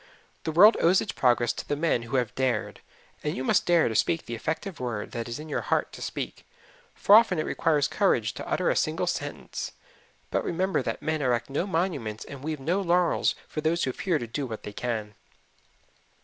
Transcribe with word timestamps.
The 0.45 0.51
world 0.51 0.77
owes 0.79 0.99
its 0.99 1.11
progress 1.11 1.53
to 1.53 1.67
the 1.67 1.75
men 1.75 2.01
who 2.01 2.15
have 2.15 2.33
dared, 2.33 2.81
and 3.23 3.37
you 3.37 3.43
must 3.43 3.67
dare 3.67 3.87
to 3.87 3.93
speak 3.93 4.25
the 4.25 4.33
effective 4.33 4.79
word 4.79 5.11
that 5.11 5.29
is 5.29 5.37
in 5.37 5.47
your 5.47 5.61
heart 5.61 5.91
to 5.93 6.01
speak 6.01 6.43
for 6.95 7.13
often 7.13 7.37
it 7.37 7.45
requires 7.45 7.87
courage 7.87 8.33
to 8.33 8.47
utter 8.49 8.71
a 8.71 8.75
single 8.75 9.05
sentence. 9.05 9.73
But 10.31 10.43
remember 10.43 10.81
that 10.81 11.03
men 11.03 11.21
erect 11.21 11.51
no 11.51 11.67
monuments 11.67 12.25
and 12.25 12.41
weave 12.43 12.59
no 12.59 12.81
laurels 12.81 13.35
for 13.47 13.61
those 13.61 13.83
who 13.83 13.91
fear 13.91 14.17
to 14.17 14.25
do 14.25 14.47
what 14.47 14.63
they 14.63 14.73
can. 14.73 15.13